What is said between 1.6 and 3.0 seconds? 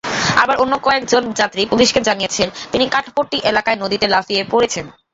পুলিশকে জানিয়েছেন, তিনি